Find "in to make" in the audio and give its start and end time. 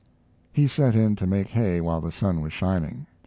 0.95-1.49